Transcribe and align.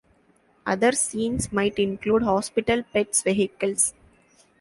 Other 0.65 0.93
scenes 0.93 1.51
might 1.51 1.77
include 1.77 2.23
hospital, 2.23 2.81
pets, 2.91 3.21
vehicles. 3.21 3.93